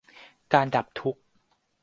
[0.53, 1.21] การดับทุกข์